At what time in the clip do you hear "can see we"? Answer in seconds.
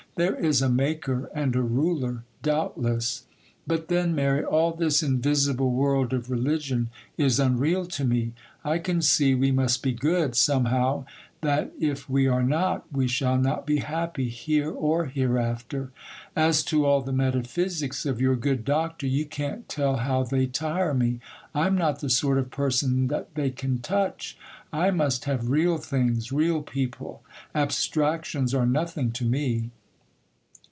8.77-9.51